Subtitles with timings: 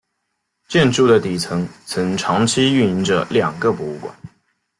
[0.67, 4.11] 建筑的底层曾长期运营着两个博物馆。